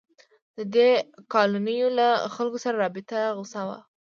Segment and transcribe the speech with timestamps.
[0.57, 0.89] د دې
[1.33, 3.77] کالونیو له خلکو سره رابطه غوڅه وه.